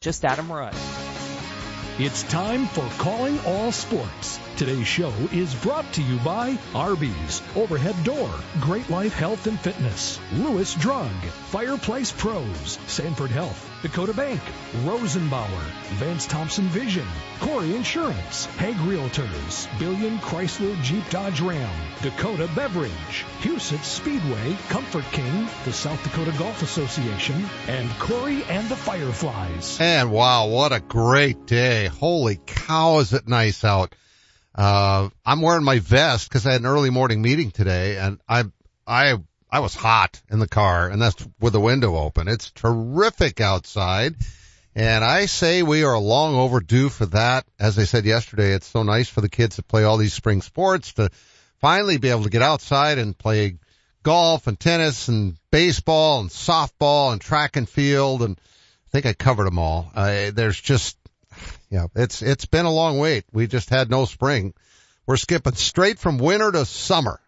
[0.00, 0.76] Just Adam Rudd.
[1.98, 4.38] It's time for Calling All Sports.
[4.56, 8.30] Today's show is brought to you by Arby's, Overhead Door,
[8.60, 11.10] Great Life Health and Fitness, Lewis Drug,
[11.50, 14.40] Fireplace Pros, Sanford Health, Dakota Bank,
[14.84, 15.62] Rosenbauer,
[15.98, 17.06] Vance Thompson Vision,
[17.38, 25.48] Corey Insurance, Hegg Realtors, Billion Chrysler Jeep Dodge Ram, Dakota Beverage, Huset Speedway, Comfort King,
[25.64, 29.78] the South Dakota Golf Association, and Corey and the Fireflies.
[29.80, 31.86] And wow, what a great day.
[31.86, 33.94] Holy cow, is it nice out.
[34.54, 38.52] Uh, I'm wearing my vest because I had an early morning meeting today and I'm
[38.88, 39.18] I,
[39.50, 42.28] I was hot in the car and that's with the window open.
[42.28, 44.16] It's terrific outside.
[44.74, 47.44] And I say we are long overdue for that.
[47.58, 50.42] As I said yesterday, it's so nice for the kids to play all these spring
[50.42, 51.10] sports to
[51.60, 53.58] finally be able to get outside and play
[54.02, 58.22] golf and tennis and baseball and softball and track and field.
[58.22, 59.90] And I think I covered them all.
[59.94, 60.96] Uh, there's just
[61.70, 63.24] yeah, it's, it's been a long wait.
[63.32, 64.54] We just had no spring.
[65.06, 67.20] We're skipping straight from winter to summer.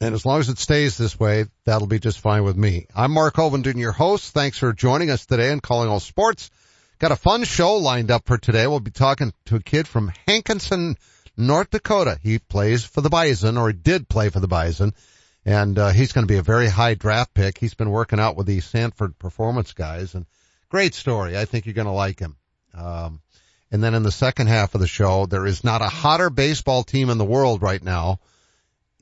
[0.00, 2.86] And as long as it stays this way, that'll be just fine with me.
[2.94, 4.34] I'm Mark Ovenden, your host.
[4.34, 6.50] Thanks for joining us today and calling all sports.
[6.98, 8.66] Got a fun show lined up for today.
[8.66, 10.96] We'll be talking to a kid from Hankinson,
[11.36, 12.18] North Dakota.
[12.22, 14.94] He plays for the Bison, or he did play for the Bison,
[15.44, 17.58] and uh, he's going to be a very high draft pick.
[17.58, 20.26] He's been working out with the Sanford Performance guys, and
[20.68, 21.38] great story.
[21.38, 22.36] I think you're going to like him.
[22.74, 23.20] Um,
[23.70, 26.82] and then in the second half of the show, there is not a hotter baseball
[26.84, 28.18] team in the world right now.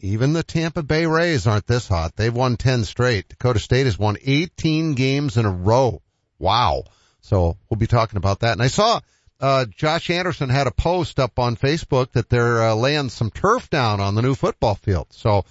[0.05, 2.17] Even the Tampa Bay Rays aren't this hot.
[2.17, 3.28] They've won 10 straight.
[3.28, 6.03] Dakota State has won 18 games in a row.
[6.41, 6.84] Wow.
[7.20, 8.53] So we'll be talking about that.
[8.53, 9.00] And I saw,
[9.41, 13.70] uh, Josh Anderson had a post up on Facebook that they're uh, laying some turf
[13.70, 15.06] down on the new football field.
[15.11, 15.45] So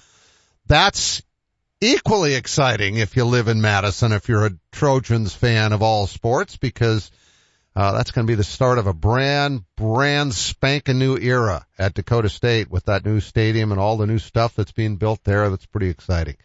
[0.67, 1.21] that's
[1.79, 6.57] equally exciting if you live in Madison, if you're a Trojans fan of all sports,
[6.57, 7.09] because
[7.75, 11.93] uh, that's going to be the start of a brand, brand spanking new era at
[11.93, 15.49] Dakota State with that new stadium and all the new stuff that's being built there.
[15.49, 16.35] That's pretty exciting.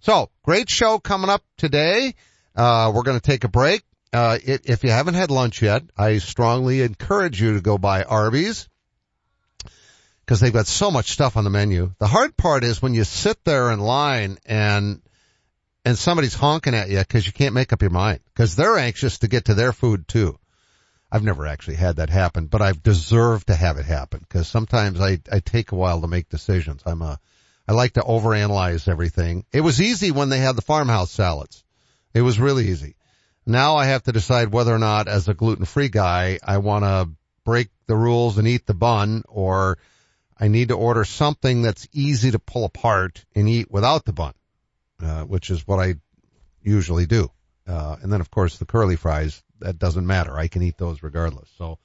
[0.00, 2.14] So great show coming up today.
[2.54, 3.82] Uh, we're going to take a break.
[4.12, 8.04] Uh, it, if you haven't had lunch yet, I strongly encourage you to go by
[8.04, 8.68] Arby's
[10.20, 11.92] because they've got so much stuff on the menu.
[11.98, 15.02] The hard part is when you sit there in line and
[15.84, 19.18] and somebody's honking at you because you can't make up your mind because they're anxious
[19.18, 20.38] to get to their food too.
[21.10, 25.00] I've never actually had that happen, but I've deserved to have it happen because sometimes
[25.00, 26.82] I, I take a while to make decisions.
[26.84, 27.18] I'm a,
[27.68, 29.44] I like to overanalyze everything.
[29.52, 31.62] It was easy when they had the farmhouse salads.
[32.12, 32.96] It was really easy.
[33.46, 37.10] Now I have to decide whether or not as a gluten-free guy, I want to
[37.44, 39.78] break the rules and eat the bun or
[40.38, 44.34] I need to order something that's easy to pull apart and eat without the bun,
[45.00, 45.94] uh, which is what I
[46.62, 47.30] usually do.
[47.66, 50.36] Uh, and then of course the curly fries, that doesn't matter.
[50.36, 51.48] I can eat those regardless.
[51.58, 51.78] So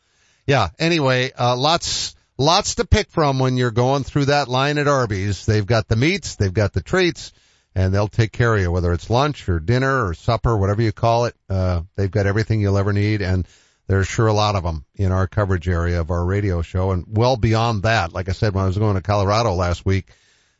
[0.47, 4.87] yeah, anyway, uh, lots, lots to pick from when you're going through that line at
[4.87, 5.45] Arby's.
[5.45, 7.31] They've got the meats, they've got the treats,
[7.75, 10.91] and they'll take care of you, whether it's lunch or dinner or supper, whatever you
[10.91, 11.35] call it.
[11.49, 13.47] Uh, they've got everything you'll ever need and
[13.87, 17.03] there's sure a lot of them in our coverage area of our radio show and
[17.07, 18.13] well beyond that.
[18.13, 20.11] Like I said, when I was going to Colorado last week,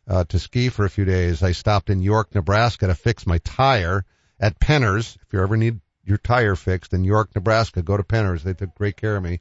[0.06, 3.38] uh, to ski for a few days, I stopped in York, Nebraska to fix my
[3.38, 4.04] tire
[4.40, 5.18] at Penner's.
[5.22, 8.44] If you ever need your tire fixed in York, Nebraska, go to Penner's.
[8.44, 9.40] They took great care of me.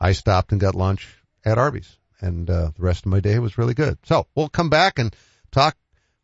[0.00, 1.08] I stopped and got lunch
[1.44, 3.98] at Arby's and, uh, the rest of my day was really good.
[4.04, 5.14] So we'll come back and
[5.50, 5.76] talk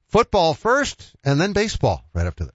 [0.09, 2.53] football first and then baseball right after this.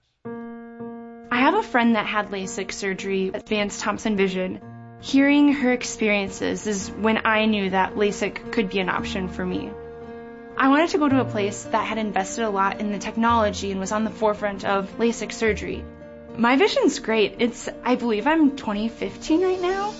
[1.30, 4.60] I have a friend that had LASIK surgery at Vance Thompson Vision.
[5.00, 9.70] Hearing her experiences is when I knew that LASIK could be an option for me.
[10.56, 13.70] I wanted to go to a place that had invested a lot in the technology
[13.70, 15.84] and was on the forefront of LASIK surgery.
[16.36, 17.36] My vision's great.
[17.40, 19.90] It's, I believe I'm 2015 right now.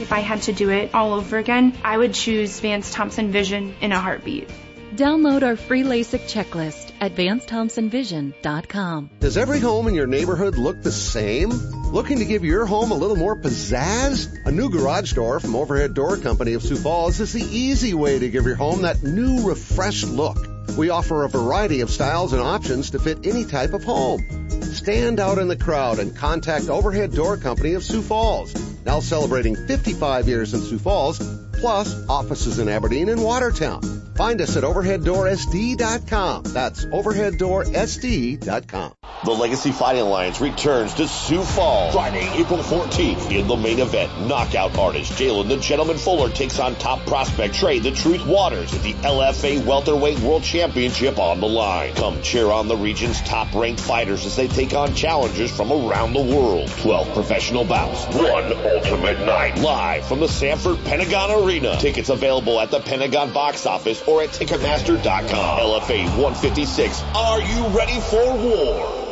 [0.00, 3.74] If I had to do it all over again, I would choose Vance Thompson Vision
[3.80, 4.48] in a heartbeat.
[4.94, 9.10] Download our free LASIK checklist at VanceThompsonVision.com.
[9.20, 11.50] Does every home in your neighborhood look the same?
[11.50, 14.46] Looking to give your home a little more pizzazz?
[14.46, 18.18] A new garage door from Overhead Door Company of Sioux Falls is the easy way
[18.18, 20.38] to give your home that new refreshed look.
[20.76, 24.41] We offer a variety of styles and options to fit any type of home.
[24.72, 28.54] Stand out in the crowd and contact Overhead Door Company of Sioux Falls.
[28.84, 31.18] Now celebrating 55 years in Sioux Falls,
[31.52, 34.01] plus offices in Aberdeen and Watertown.
[34.14, 36.42] Find us at overheaddoorsd.com.
[36.44, 38.92] That's overheaddoorsd.com.
[39.24, 44.26] The Legacy Fighting Alliance returns to Sioux Falls Friday, April 14th in the main event.
[44.26, 48.82] Knockout artist Jalen the Gentleman Fuller takes on top prospect Trey the Truth Waters with
[48.82, 51.94] the LFA Welterweight World Championship on the line.
[51.94, 56.14] Come cheer on the region's top ranked fighters as they take on challengers from around
[56.14, 56.68] the world.
[56.78, 59.56] 12 professional bouts, one ultimate night.
[59.58, 61.76] Live from the Sanford Pentagon Arena.
[61.78, 65.58] Tickets available at the Pentagon box office or at Ticketmaster.com.
[65.58, 67.02] LFA 156.
[67.14, 69.01] Are you ready for war?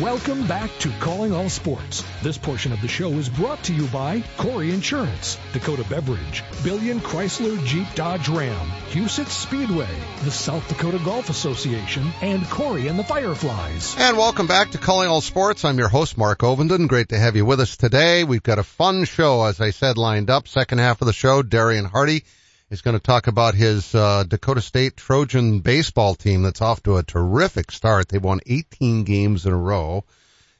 [0.00, 2.02] Welcome back to Calling All Sports.
[2.20, 6.98] This portion of the show is brought to you by Corey Insurance, Dakota Beverage, Billion
[6.98, 9.86] Chrysler Jeep Dodge Ram, Huset Speedway,
[10.24, 13.94] the South Dakota Golf Association, and Corey and the Fireflies.
[13.96, 15.64] And welcome back to Calling All Sports.
[15.64, 16.88] I'm your host, Mark Ovenden.
[16.88, 18.24] Great to have you with us today.
[18.24, 20.48] We've got a fun show, as I said, lined up.
[20.48, 22.24] Second half of the show, Darian Hardy
[22.74, 26.96] is going to talk about his uh, Dakota State Trojan baseball team that's off to
[26.96, 28.08] a terrific start.
[28.08, 30.04] They've won 18 games in a row.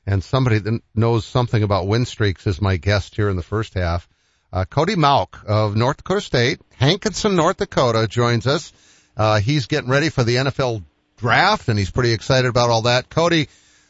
[0.06, 3.74] And somebody that knows something about win streaks is my guest here in the first
[3.74, 4.08] half.
[4.52, 8.72] Uh, Cody Mauch of North Dakota State, Hankinson, North Dakota joins us.
[9.16, 10.84] Uh, he's getting ready for the NFL
[11.16, 13.10] draft and he's pretty excited about all that.
[13.10, 13.48] Cody,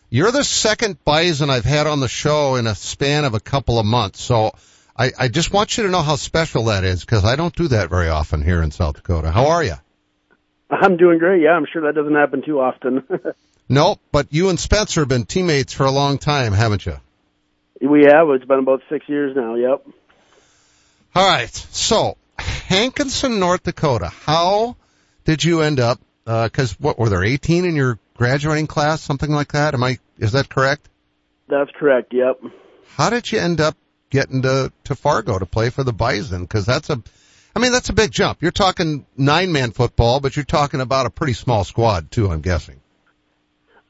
[0.09, 3.79] you're the second Bison I've had on the show in a span of a couple
[3.79, 4.23] of months.
[4.23, 4.53] So
[4.97, 7.69] I, I just want you to know how special that is because I don't do
[7.69, 9.31] that very often here in South Dakota.
[9.31, 9.75] How are you?
[10.71, 11.43] I'm doing great.
[11.43, 13.03] Yeah, I'm sure that doesn't happen too often.
[13.69, 16.97] nope, but you and Spencer have been teammates for a long time, haven't you?
[17.81, 18.29] We have.
[18.31, 19.57] It's been about six years now.
[19.57, 19.87] Yep.
[21.17, 21.55] All right.
[21.55, 24.09] So, Hankinson, North Dakota.
[24.09, 24.77] How
[25.25, 26.01] did you end up?
[26.25, 29.75] Because uh, what were there 18 in your graduating class, something like that?
[29.75, 29.99] Am I?
[30.19, 30.89] Is that correct?
[31.49, 32.15] That's correct.
[32.15, 32.41] Yep.
[32.97, 33.77] How did you end up
[34.15, 37.03] getting to to Fargo to play for the Bison because that's a
[37.55, 38.43] I mean that's a big jump.
[38.43, 42.31] You're talking nine man football, but you're talking about a pretty small squad too.
[42.31, 42.81] I'm guessing.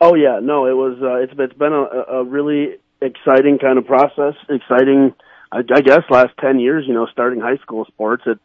[0.01, 0.99] Oh yeah, no, it was.
[1.01, 4.35] Uh, it's it's been a, a really exciting kind of process.
[4.49, 5.15] Exciting,
[5.53, 6.85] I, I guess, last ten years.
[6.89, 8.25] You know, starting high school sports.
[8.27, 8.39] It,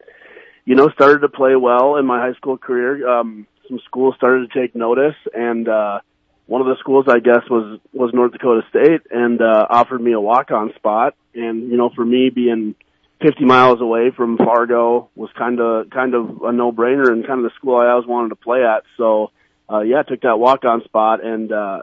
[0.66, 3.08] you know, started to play well in my high school career.
[3.08, 6.02] Um, some schools started to take notice, and uh,
[6.50, 10.13] one of the schools I guess was was North Dakota State and uh, offered me
[10.13, 11.16] a walk on spot.
[11.36, 12.74] And you know for me being
[13.22, 17.46] 50 miles away from Fargo was kind of kind of a no brainer and kind
[17.46, 18.84] of the school I always wanted to play at.
[18.98, 19.32] So
[19.70, 21.82] uh yeah I took that walk on spot and uh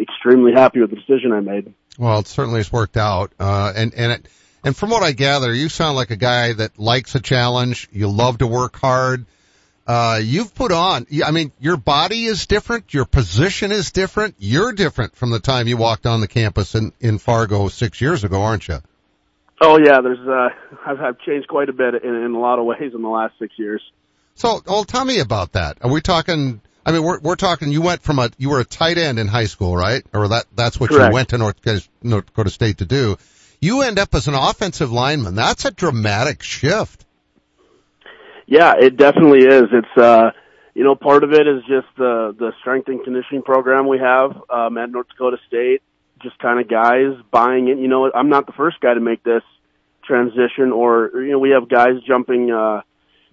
[0.00, 1.72] extremely happy with the decision I made.
[1.96, 3.32] Well it certainly has worked out.
[3.38, 4.28] Uh and and it
[4.64, 7.88] and from what I gather you sound like a guy that likes a challenge.
[7.92, 9.26] You love to work hard
[9.88, 14.72] uh, you've put on, I mean, your body is different, your position is different, you're
[14.72, 18.42] different from the time you walked on the campus in, in Fargo six years ago,
[18.42, 18.80] aren't you?
[19.62, 20.50] Oh yeah, there's, uh,
[20.86, 23.38] I've, I've changed quite a bit in, in a lot of ways in the last
[23.38, 23.80] six years.
[24.34, 25.78] So, well, tell me about that.
[25.80, 28.66] Are we talking, I mean, we're, we're talking, you went from a, you were a
[28.66, 30.04] tight end in high school, right?
[30.12, 31.08] Or that, that's what Correct.
[31.08, 31.56] you went to North,
[32.02, 33.16] North Dakota State to do.
[33.60, 35.34] You end up as an offensive lineman.
[35.34, 37.06] That's a dramatic shift.
[38.48, 39.64] Yeah, it definitely is.
[39.70, 40.30] It's uh
[40.74, 44.30] you know, part of it is just the the strength and conditioning program we have
[44.48, 45.82] um at North Dakota State.
[46.22, 47.78] Just kind of guys buying it.
[47.78, 49.42] You know, I'm not the first guy to make this
[50.04, 52.80] transition or you know, we have guys jumping uh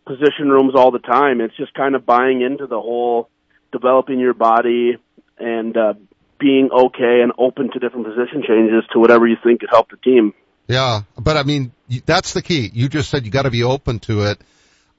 [0.06, 1.40] position rooms all the time.
[1.40, 3.30] It's just kind of buying into the whole
[3.72, 4.98] developing your body
[5.40, 5.94] and uh
[6.38, 9.98] being okay and open to different position changes to whatever you think could help the
[9.98, 10.34] team.
[10.68, 11.72] Yeah, but I mean,
[12.06, 12.70] that's the key.
[12.74, 14.42] You just said you got to be open to it.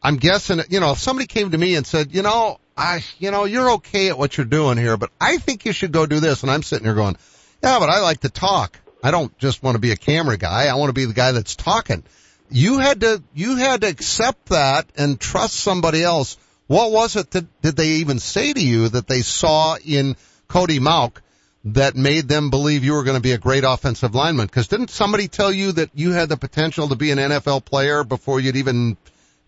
[0.06, 3.32] I'm guessing, you know, if somebody came to me and said, you know, I, you
[3.32, 6.20] know, you're okay at what you're doing here, but I think you should go do
[6.20, 6.42] this.
[6.42, 7.16] And I'm sitting here going,
[7.60, 8.78] yeah, but I like to talk.
[9.02, 10.68] I don't just want to be a camera guy.
[10.68, 12.04] I want to be the guy that's talking.
[12.48, 16.38] You had to, you had to accept that and trust somebody else.
[16.68, 20.14] What was it that did they even say to you that they saw in
[20.46, 21.20] Cody Mauch
[21.64, 24.46] that made them believe you were going to be a great offensive lineman?
[24.46, 28.04] Because didn't somebody tell you that you had the potential to be an NFL player
[28.04, 28.96] before you'd even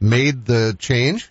[0.00, 1.30] made the change?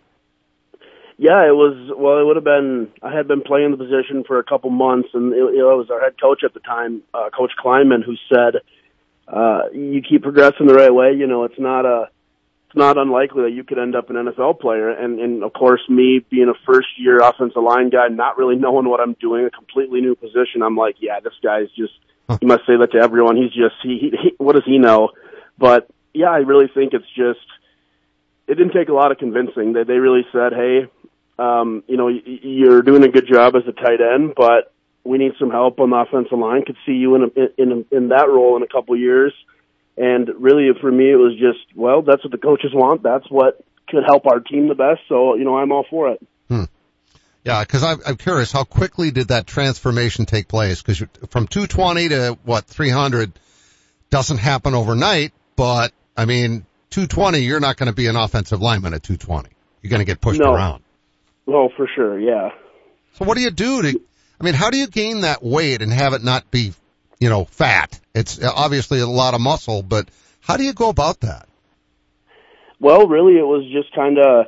[1.18, 1.92] Yeah, it was.
[1.98, 2.90] Well, it would have been.
[3.02, 6.00] I had been playing the position for a couple months, and it, it was our
[6.00, 8.62] head coach at the time, uh, Coach Klieman, who said,
[9.28, 11.14] uh, "You keep progressing the right way.
[11.14, 12.10] You know, it's not a,
[12.68, 15.82] it's not unlikely that you could end up an NFL player." And, and of course,
[15.90, 19.50] me being a first year offensive line guy, not really knowing what I'm doing, a
[19.50, 21.94] completely new position, I'm like, "Yeah, this guy's just."
[22.30, 22.38] Huh.
[22.42, 23.38] You must say that to everyone.
[23.38, 24.32] He's just he, he.
[24.38, 25.10] What does he know?
[25.58, 27.40] But yeah, I really think it's just
[28.48, 29.74] it didn't take a lot of convincing.
[29.74, 30.88] They they really said, "Hey,
[31.38, 34.74] um, you know, you're doing a good job as a tight end, but
[35.04, 36.63] we need some help on the offensive line.
[36.66, 39.34] Could see you in a, in in that role in a couple years."
[39.98, 43.01] And really, for me, it was just, well, that's what the coaches want.
[43.01, 45.01] That's what could help our team the best.
[45.10, 46.20] So, you know, I'm all for it.
[46.50, 46.66] Hmm.
[47.44, 50.84] Yeah, because I'm, I'm curious, how quickly did that transformation take place?
[50.84, 51.00] Because
[51.30, 53.32] from 220 to what 300
[54.12, 58.94] doesn't happen overnight, but I mean, 220, you're not going to be an offensive lineman
[58.94, 59.50] at 220.
[59.82, 60.53] You're going to get pushed no.
[60.53, 60.84] around.
[61.48, 62.50] Oh, for sure, yeah.
[63.13, 64.01] So what do you do to,
[64.39, 66.74] I mean, how do you gain that weight and have it not be,
[67.20, 68.00] you know, fat?
[68.13, 70.10] It's obviously a lot of muscle, but
[70.41, 71.48] how do you go about that?
[72.79, 74.48] Well, really, it was just kind of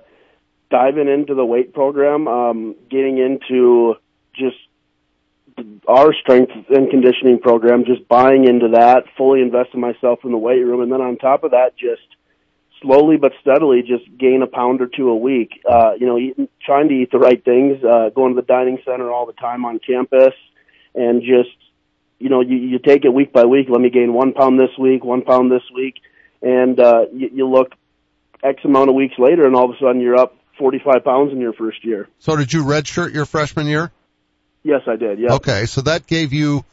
[0.69, 3.95] diving into the weight program, um, getting into
[4.35, 4.57] just
[5.87, 10.61] our strength and conditioning program, just buying into that, fully investing myself in the weight
[10.61, 12.01] room, and then on top of that, just
[12.81, 15.61] slowly but steadily just gain a pound or two a week.
[15.69, 18.79] Uh, you know, eating, trying to eat the right things, uh, going to the dining
[18.85, 20.33] center all the time on campus
[20.95, 21.55] and just,
[22.19, 23.67] you know, you, you take it week by week.
[23.69, 25.95] Let me gain one pound this week, one pound this week.
[26.41, 27.73] And, uh, you, you look
[28.43, 31.39] X amount of weeks later and all of a sudden you're up 45 pounds in
[31.39, 32.07] your first year.
[32.19, 33.91] So did you redshirt your freshman year?
[34.63, 35.19] Yes, I did.
[35.19, 35.35] Yeah.
[35.35, 35.65] Okay.
[35.65, 36.65] So that gave you,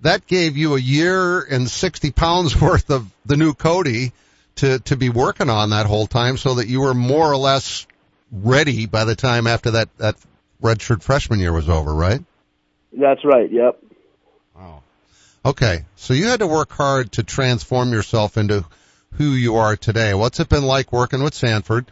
[0.00, 4.12] that gave you a year and 60 pounds worth of the new Cody
[4.56, 7.86] to, to be working on that whole time so that you were more or less
[8.30, 10.16] ready by the time after that, that
[10.62, 12.22] redshirt freshman year was over, right?
[12.92, 13.50] That's right.
[13.50, 13.82] Yep.
[14.54, 14.82] Wow.
[15.44, 15.84] Okay.
[15.96, 18.64] So you had to work hard to transform yourself into
[19.12, 20.14] who you are today.
[20.14, 21.90] What's it been like working with Sanford,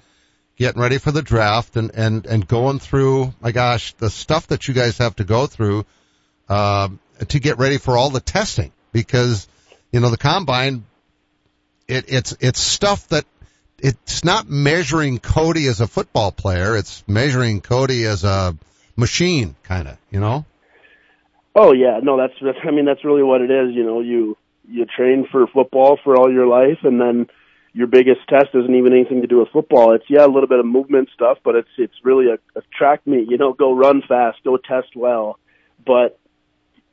[0.57, 4.69] getting ready for the draft and, and, and going through, my gosh, the stuff that
[4.69, 5.85] you guys have to go through,
[6.49, 6.89] uh,
[7.29, 9.47] to get ready for all the testing because,
[9.93, 10.85] you know, the combine
[11.91, 13.25] it, it's it's stuff that
[13.79, 16.77] it's not measuring Cody as a football player.
[16.77, 18.57] It's measuring Cody as a
[18.97, 20.45] machine, kind of, you know.
[21.55, 23.75] Oh yeah, no, that's, that's I mean that's really what it is.
[23.75, 24.37] You know, you
[24.69, 27.27] you train for football for all your life, and then
[27.73, 29.95] your biggest test isn't even anything to do with football.
[29.95, 33.07] It's yeah, a little bit of movement stuff, but it's it's really a, a track
[33.07, 33.29] meet.
[33.29, 35.39] You know, go run fast, go test well.
[35.85, 36.19] But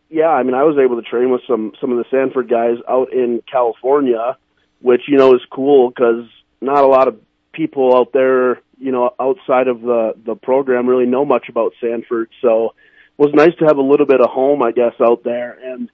[0.09, 2.77] yeah, I mean, I was able to train with some some of the Sanford guys
[2.89, 4.37] out in California
[4.81, 6.25] which you know is cool because
[6.61, 7.19] not a lot of
[7.53, 12.29] people out there, you know, outside of the the program really know much about Sanford.
[12.41, 12.73] So
[13.17, 15.57] it was nice to have a little bit of home, I guess, out there.
[15.61, 15.89] And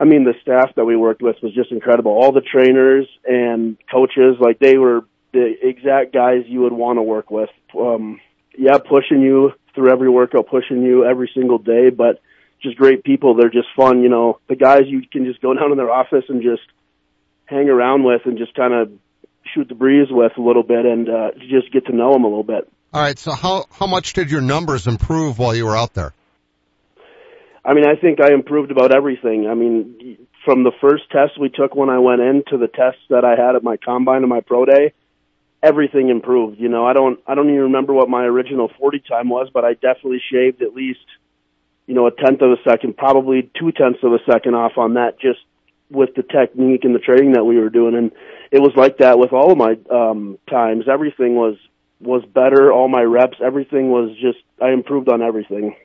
[0.00, 2.12] I mean, the staff that we worked with was just incredible.
[2.12, 7.02] All the trainers and coaches, like they were the exact guys you would want to
[7.02, 7.50] work with.
[7.78, 8.20] Um,
[8.56, 12.20] yeah, pushing you through every workout, pushing you every single day, but
[12.62, 13.34] just great people.
[13.34, 14.02] They're just fun.
[14.02, 16.62] You know, the guys you can just go down in their office and just
[17.46, 18.92] hang around with and just kind of
[19.54, 22.28] shoot the breeze with a little bit and uh, just get to know them a
[22.28, 22.70] little bit.
[22.92, 23.18] All right.
[23.18, 26.14] So how how much did your numbers improve while you were out there?
[27.64, 29.48] I mean, I think I improved about everything.
[29.48, 33.00] I mean, from the first test we took when I went in to the tests
[33.08, 34.92] that I had at my combine and my pro day,
[35.62, 36.60] everything improved.
[36.60, 39.64] You know, I don't I don't even remember what my original 40 time was, but
[39.64, 41.06] I definitely shaved at least
[41.86, 44.94] you know a tenth of a second, probably two tenths of a second off on
[44.94, 45.40] that just
[45.94, 48.12] with the technique and the training that we were doing and
[48.50, 50.84] it was like that with all of my um times.
[50.90, 51.56] Everything was
[52.00, 55.76] was better all my reps everything was just i improved on everything.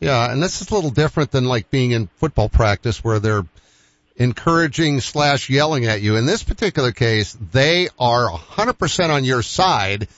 [0.00, 3.46] Yeah and this is a little different than like being in football practice where they're
[4.16, 6.16] encouraging slash yelling at you.
[6.16, 10.08] In this particular case they are a hundred percent on your side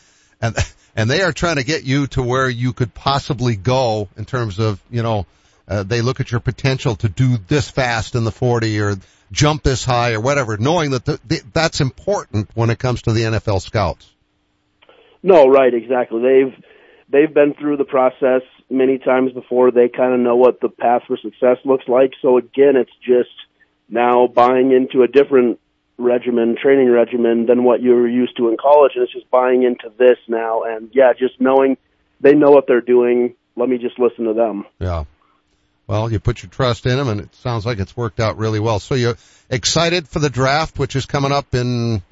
[0.40, 0.56] and
[0.96, 4.58] and they are trying to get you to where you could possibly go in terms
[4.58, 5.26] of you know
[5.68, 8.96] uh, they look at your potential to do this fast in the 40 or
[9.32, 13.12] jump this high or whatever, knowing that the, the, that's important when it comes to
[13.12, 14.10] the NFL scouts.
[15.22, 16.22] No, right, exactly.
[16.22, 16.64] They've
[17.08, 19.70] they've been through the process many times before.
[19.70, 22.12] They kind of know what the path for success looks like.
[22.22, 23.30] So again, it's just
[23.88, 25.60] now buying into a different
[25.98, 29.62] regimen, training regimen than what you were used to in college, and it's just buying
[29.62, 30.62] into this now.
[30.62, 31.76] And yeah, just knowing
[32.20, 33.34] they know what they're doing.
[33.56, 34.64] Let me just listen to them.
[34.78, 35.04] Yeah.
[35.90, 38.60] Well, you put your trust in them, and it sounds like it's worked out really
[38.60, 38.78] well.
[38.78, 39.16] So you're
[39.50, 42.02] excited for the draft, which is coming up in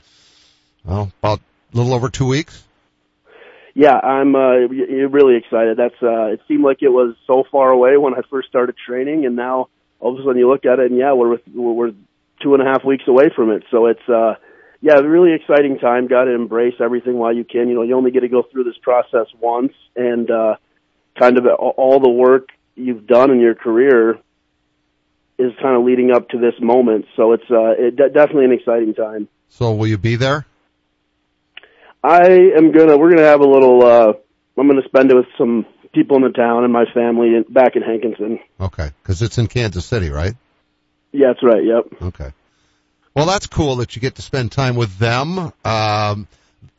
[0.84, 1.40] well about
[1.72, 2.64] a little over two weeks
[3.78, 5.76] yeah, I'm uh, really excited.
[5.76, 9.24] That's uh, it seemed like it was so far away when I first started training,
[9.24, 9.68] and now
[10.00, 11.92] all of a sudden you look at it, and yeah, we're with, we're
[12.42, 13.62] two and a half weeks away from it.
[13.70, 14.34] So it's uh,
[14.80, 16.08] yeah, really exciting time.
[16.08, 17.68] Got to embrace everything while you can.
[17.68, 20.56] You know, you only get to go through this process once, and uh,
[21.16, 24.18] kind of all the work you've done in your career
[25.38, 27.06] is kind of leading up to this moment.
[27.16, 29.28] So it's uh, it, definitely an exciting time.
[29.48, 30.46] So will you be there?
[32.02, 32.96] I am gonna.
[32.96, 33.84] We're gonna have a little.
[33.84, 34.12] uh
[34.58, 37.76] I'm gonna spend it with some people in the town and my family in, back
[37.76, 38.40] in Hankinson.
[38.60, 40.34] Okay, because it's in Kansas City, right?
[41.12, 41.64] Yeah, that's right.
[41.64, 42.02] Yep.
[42.02, 42.32] Okay.
[43.14, 45.52] Well, that's cool that you get to spend time with them.
[45.64, 46.28] Um,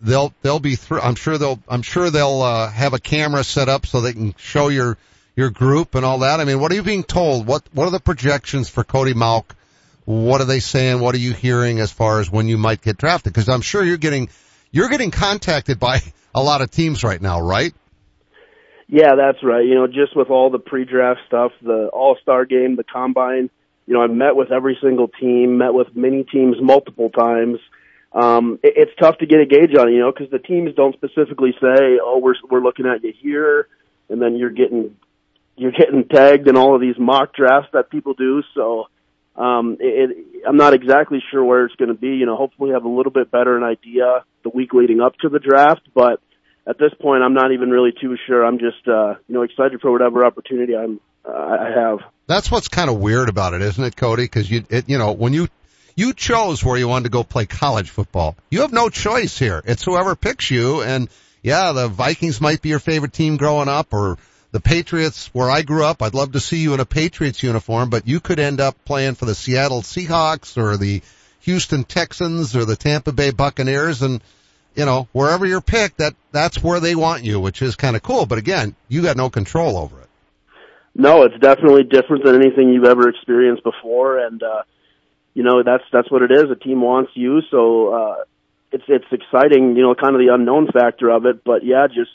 [0.02, 1.02] they'll they'll be through.
[1.02, 4.34] I'm sure they'll I'm sure they'll uh, have a camera set up so they can
[4.38, 4.98] show your
[5.40, 6.42] your group and all that.
[6.42, 7.48] I mean, what are you being told?
[7.48, 9.46] What what are the projections for Cody Mauch?
[10.04, 11.00] What are they saying?
[11.00, 13.32] What are you hearing as far as when you might get drafted?
[13.34, 14.30] Because I'm sure you're getting
[14.72, 16.02] you're getting contacted by
[16.36, 17.74] a lot of teams right now, right?
[18.88, 19.66] Yeah, that's right.
[19.66, 23.52] You know, just with all the pre-draft stuff, the All-Star game, the combine,
[23.86, 27.60] you know, I've met with every single team, met with many teams multiple times.
[28.12, 30.96] Um, it, it's tough to get a gauge on, you know, because the teams don't
[30.96, 33.68] specifically say, "Oh, we're we're looking at you here,"
[34.10, 34.96] and then you're getting
[35.60, 38.42] you're getting tagged in all of these mock drafts that people do.
[38.56, 38.88] So
[39.36, 42.16] um, it, it, I'm not exactly sure where it's going to be.
[42.16, 45.30] You know, hopefully have a little bit better an idea the week leading up to
[45.30, 46.22] the draft, but
[46.68, 48.46] at this point, I'm not even really too sure.
[48.46, 52.00] I'm just, uh, you know, excited for whatever opportunity I'm, uh, I have.
[52.28, 54.24] That's what's kind of weird about it, isn't it, Cody?
[54.24, 55.48] Because you, it, you know, when you
[55.96, 59.62] you chose where you wanted to go play college football, you have no choice here.
[59.66, 61.10] It's whoever picks you, and
[61.42, 64.18] yeah, the Vikings might be your favorite team growing up, or
[64.52, 67.90] the Patriots, where I grew up, I'd love to see you in a Patriots uniform,
[67.90, 71.02] but you could end up playing for the Seattle Seahawks or the
[71.42, 74.22] Houston Texans or the Tampa Bay Buccaneers and
[74.76, 78.04] you know, wherever you're picked, that that's where they want you, which is kind of
[78.04, 78.26] cool.
[78.26, 80.10] But again, you got no control over it.
[80.96, 84.64] No, it's definitely different than anything you've ever experienced before, and uh,
[85.34, 86.50] you know that's that's what it is.
[86.50, 88.16] A team wants you, so uh,
[88.72, 89.76] it's it's exciting.
[89.76, 91.44] You know, kind of the unknown factor of it.
[91.44, 92.12] But yeah, just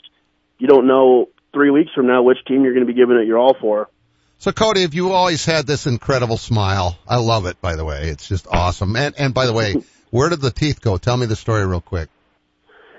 [0.57, 3.25] you don't know three weeks from now which team you're going to be giving it
[3.25, 3.89] your all for.
[4.37, 6.99] So Cody, have you always had this incredible smile?
[7.07, 8.09] I love it, by the way.
[8.09, 8.95] It's just awesome.
[8.95, 9.75] And, and by the way,
[10.11, 10.97] where did the teeth go?
[10.97, 12.09] Tell me the story real quick.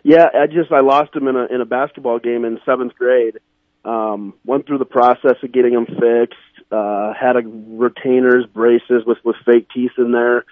[0.03, 3.38] Yeah, I just, I lost them in a, in a basketball game in seventh grade.
[3.85, 9.19] Um, went through the process of getting them fixed, uh, had a retainers, braces with,
[9.25, 10.45] with fake teeth in there.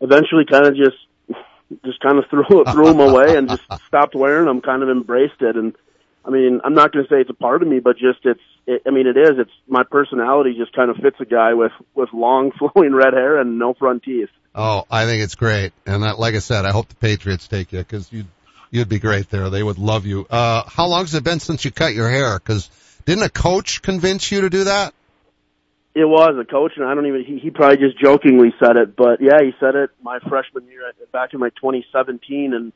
[0.00, 0.96] Eventually kind of just,
[1.84, 5.40] just kind of threw, threw them away and just stopped wearing them, kind of embraced
[5.40, 5.56] it.
[5.56, 5.76] And,
[6.24, 8.40] I mean, I'm not going to say it's a part of me, but just it's.
[8.66, 9.38] It, I mean, it is.
[9.38, 13.38] It's my personality just kind of fits a guy with with long flowing red hair
[13.40, 14.28] and no front teeth.
[14.54, 17.72] Oh, I think it's great, and that, like I said, I hope the Patriots take
[17.72, 18.24] you because you
[18.70, 19.48] you'd be great there.
[19.48, 20.26] They would love you.
[20.28, 22.38] Uh, how long has it been since you cut your hair?
[22.38, 22.68] Because
[23.06, 24.94] didn't a coach convince you to do that?
[25.94, 27.24] It was a coach, and I don't even.
[27.24, 30.92] He, he probably just jokingly said it, but yeah, he said it my freshman year,
[31.12, 32.72] back in my 2017, and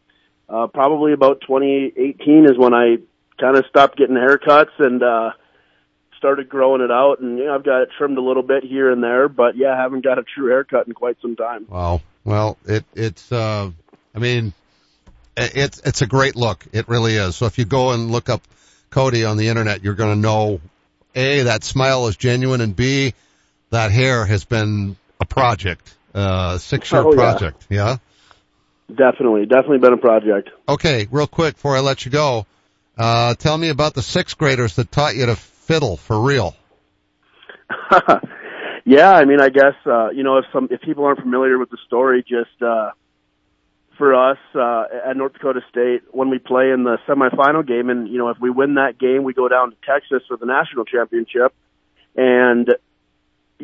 [0.49, 2.97] uh, probably about 2018 is when I
[3.41, 5.31] kind of stopped getting haircuts and uh
[6.19, 8.91] started growing it out and you know, I've got it trimmed a little bit here
[8.91, 11.67] and there, but yeah, I haven't got a true haircut in quite some time.
[11.69, 12.01] Wow.
[12.25, 13.71] Well, it it's uh
[14.15, 14.55] I mean
[15.37, 16.65] it's it's a great look.
[16.73, 17.37] It really is.
[17.37, 18.43] So if you go and look up
[18.91, 20.61] Cody on the internet, you're going to know
[21.15, 23.15] A that smile is genuine and B
[23.71, 25.95] that hair has been a project.
[26.15, 27.67] Uh 6-year oh, project.
[27.69, 27.99] Yeah.
[28.89, 28.97] yeah.
[28.97, 30.51] Definitely, definitely been a project.
[30.69, 32.47] Okay, real quick before I let you go,
[32.97, 36.55] uh, tell me about the sixth graders that taught you to fiddle for real.
[38.85, 41.71] yeah, I mean, I guess uh, you know if some if people aren't familiar with
[41.71, 42.91] the story, just uh,
[43.99, 48.09] for us uh, at North Dakota State when we play in the semifinal game, and
[48.09, 50.85] you know if we win that game, we go down to Texas for the national
[50.85, 51.55] championship,
[52.17, 52.69] and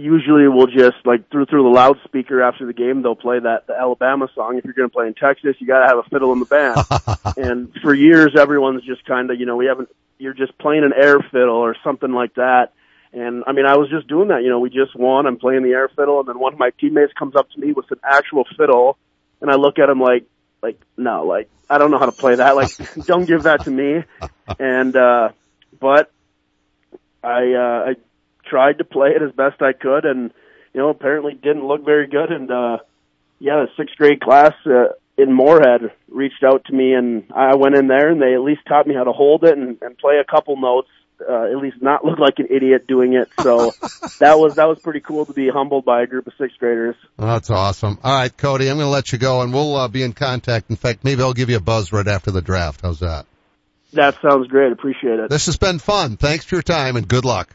[0.01, 3.75] usually we'll just like through through the loudspeaker after the game they'll play that the
[3.79, 4.59] Alabama song.
[4.59, 6.47] If you're going to play in Texas, you got to have a fiddle in the
[6.47, 7.37] band.
[7.37, 9.89] and for years, everyone's just kind of you know we haven't.
[10.19, 12.73] You're just playing an air fiddle or something like that.
[13.13, 14.43] And I mean, I was just doing that.
[14.43, 15.27] You know, we just won.
[15.27, 17.73] I'm playing the air fiddle, and then one of my teammates comes up to me
[17.73, 18.99] with an actual fiddle,
[19.41, 20.27] and I look at him like,
[20.63, 22.55] like, no, like, I don't know how to play that.
[22.55, 22.71] Like,
[23.07, 24.05] don't give that to me.
[24.59, 25.31] And, uh,
[25.81, 26.13] but
[27.25, 27.97] I, uh, I
[28.51, 30.33] tried to play it as best I could and,
[30.75, 32.31] you know, apparently didn't look very good.
[32.31, 32.79] And, uh,
[33.39, 37.77] yeah, the sixth grade class, uh, in Moorhead reached out to me and I went
[37.77, 40.15] in there and they at least taught me how to hold it and, and play
[40.17, 40.89] a couple notes
[41.29, 43.29] uh, at least not look like an idiot doing it.
[43.43, 43.73] So
[44.21, 46.97] that was that was pretty cool to be humbled by a group of sixth graders.
[47.19, 47.99] that's awesome.
[48.03, 50.71] All right, Cody, I'm going to let you go, and we'll uh, be in contact.
[50.71, 52.81] In fact, maybe I'll give you a buzz right after the draft.
[52.83, 53.27] How's that?
[53.93, 54.73] That sounds great.
[54.73, 55.31] Appreciate it.
[55.31, 56.17] This has been fun.
[56.17, 57.55] Thanks for your time, and good luck.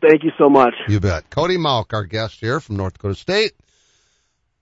[0.00, 0.74] Thank you so much.
[0.88, 1.30] You bet.
[1.30, 3.52] Cody Mauch, our guest here from North Dakota State.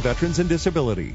[0.00, 1.14] veterans and disability.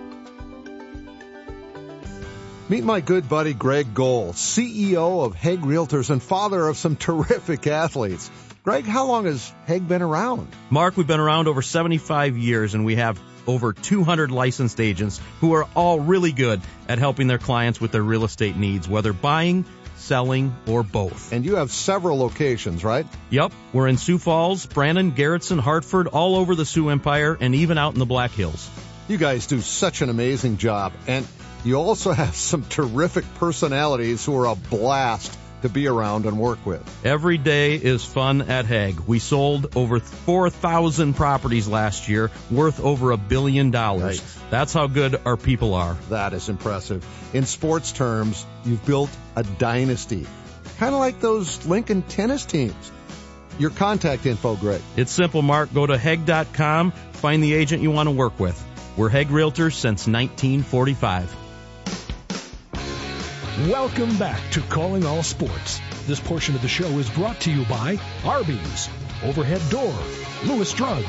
[2.71, 7.67] Meet my good buddy Greg Gold, CEO of Hegg Realtors and father of some terrific
[7.67, 8.31] athletes.
[8.63, 10.47] Greg, how long has Hegg been around?
[10.69, 15.53] Mark, we've been around over 75 years and we have over 200 licensed agents who
[15.55, 19.65] are all really good at helping their clients with their real estate needs, whether buying,
[19.97, 21.33] selling, or both.
[21.33, 23.05] And you have several locations, right?
[23.31, 23.51] Yep.
[23.73, 27.91] We're in Sioux Falls, Brandon, Garretson, Hartford, all over the Sioux Empire, and even out
[27.95, 28.69] in the Black Hills.
[29.09, 30.93] You guys do such an amazing job.
[31.05, 31.27] And
[31.63, 36.65] you also have some terrific personalities who are a blast to be around and work
[36.65, 36.83] with.
[37.05, 39.05] Every day is fun at Hegg.
[39.07, 44.21] We sold over 4,000 properties last year, worth over a billion dollars.
[44.49, 45.95] That's how good our people are.
[46.09, 47.05] That is impressive.
[47.33, 50.25] In sports terms, you've built a dynasty.
[50.77, 52.91] Kind of like those Lincoln tennis teams.
[53.59, 54.81] Your contact info, Greg.
[54.95, 55.73] It's simple, Mark.
[55.73, 58.59] Go to Hegg.com, find the agent you want to work with.
[58.97, 61.35] We're Hegg Realtors since 1945.
[63.67, 65.79] Welcome back to Calling All Sports.
[66.07, 68.89] This portion of the show is brought to you by Arby's,
[69.23, 69.93] Overhead Door,
[70.45, 71.03] Lewis Drug,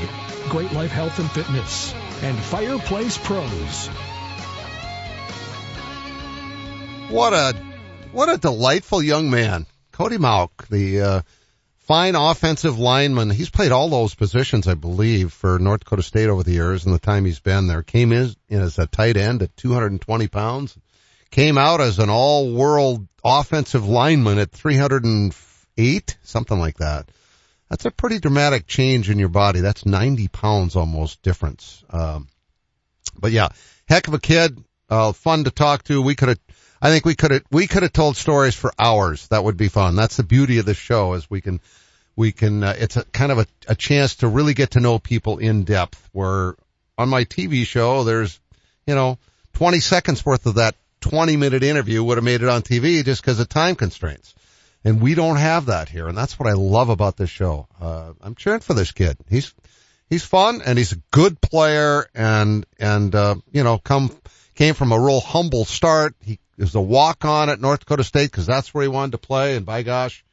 [0.51, 3.87] Great Life Health and Fitness, and Fireplace Pros.
[7.09, 7.57] What a
[8.12, 11.23] what a delightful young man, Cody Mauch, the uh,
[11.79, 13.31] fine offensive lineman.
[13.31, 16.95] He's played all those positions, I believe, for North Dakota State over the years and
[16.95, 17.83] the time he's been there.
[17.83, 20.77] Came in as a tight end at 220 pounds
[21.33, 27.09] came out as an all-world offensive lineman at 308, something like that.
[27.68, 29.61] That's a pretty dramatic change in your body.
[29.61, 31.83] That's 90 pounds almost difference.
[31.88, 32.29] Um,
[33.18, 33.49] but yeah,
[33.88, 36.03] heck of a kid, uh, fun to talk to.
[36.03, 36.40] We could have,
[36.83, 39.27] I think we could have, we could have told stories for hours.
[39.29, 39.97] That would be fun.
[39.97, 41.62] That's the beauty of the show is we can,
[42.14, 44.99] we can, uh, it's a kind of a, a chance to really get to know
[44.99, 46.57] people in depth where
[46.99, 48.38] on my TV show, there's,
[48.87, 49.18] you know,
[49.55, 53.21] 20 seconds worth of that 20 minute interview would have made it on TV just
[53.21, 54.35] because of time constraints.
[54.85, 56.09] And we don't have that here.
[56.09, 57.69] And that's what I love about this show.
[57.81, 59.17] Uh, I'm cheering for this kid.
[59.29, 59.55] He's,
[60.09, 64.11] he's fun and he's a good player and, and, uh, you know, come,
[64.55, 66.15] came from a real humble start.
[66.21, 69.19] He is a walk on at North Dakota State because that's where he wanted to
[69.19, 69.57] play.
[69.57, 70.25] And by gosh,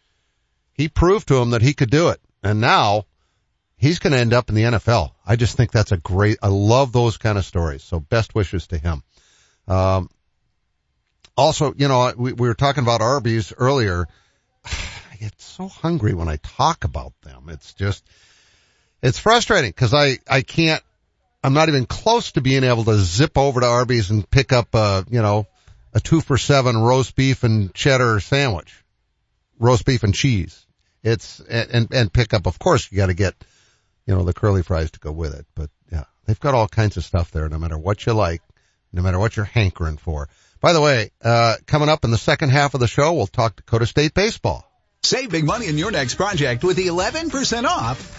[0.73, 2.19] he proved to him that he could do it.
[2.41, 3.05] And now
[3.77, 5.11] he's going to end up in the NFL.
[5.25, 7.83] I just think that's a great, I love those kind of stories.
[7.83, 9.03] So best wishes to him.
[9.67, 10.09] Um,
[11.39, 14.07] also, you know, we, we were talking about Arby's earlier.
[14.65, 17.45] I get so hungry when I talk about them.
[17.47, 18.05] It's just,
[19.01, 20.83] it's frustrating because I, I can't,
[21.43, 24.75] I'm not even close to being able to zip over to Arby's and pick up
[24.75, 25.47] a, you know,
[25.93, 28.83] a two for seven roast beef and cheddar sandwich,
[29.57, 30.65] roast beef and cheese.
[31.01, 33.33] It's, and, and pick up, of course, you got to get,
[34.05, 35.45] you know, the curly fries to go with it.
[35.55, 38.41] But yeah, they've got all kinds of stuff there, no matter what you like,
[38.91, 40.27] no matter what you're hankering for.
[40.61, 43.55] By the way, uh, coming up in the second half of the show, we'll talk
[43.55, 44.65] Dakota State baseball.
[45.03, 48.17] Save big money in your next project with 11% off